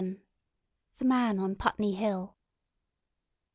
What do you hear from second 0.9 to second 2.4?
THE MAN ON PUTNEY HILL.